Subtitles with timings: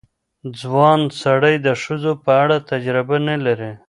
[0.59, 3.71] ځوان سړی د ښځو په اړه تجربه نه لري.